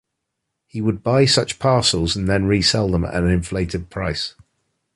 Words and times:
He 0.65 0.81
would 0.81 1.03
buy 1.03 1.25
such 1.25 1.59
parcels 1.59 2.15
and 2.15 2.27
then 2.27 2.45
resell 2.47 2.89
them 2.89 3.05
at 3.05 3.13
an 3.13 3.29
inflated 3.29 3.91
price. 3.91 4.33